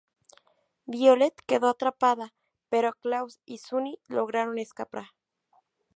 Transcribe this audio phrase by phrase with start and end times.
[0.87, 2.33] Violet quedó atrapada
[2.69, 5.09] pero Klaus y Sunny lograron escapar.